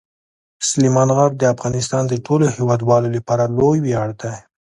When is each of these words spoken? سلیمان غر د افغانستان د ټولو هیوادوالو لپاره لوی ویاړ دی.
سلیمان 0.69 1.09
غر 1.15 1.31
د 1.37 1.43
افغانستان 1.53 2.03
د 2.07 2.13
ټولو 2.25 2.45
هیوادوالو 2.55 3.09
لپاره 3.17 3.43
لوی 3.57 3.79
ویاړ 3.81 4.09
دی. 4.21 4.35